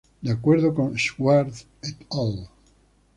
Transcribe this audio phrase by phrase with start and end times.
[0.19, 2.49] De acuerdo con Schwarz "et al.